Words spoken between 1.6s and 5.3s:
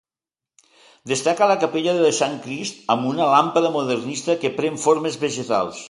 capella del Sant Crist amb una làmpada modernista que pren formes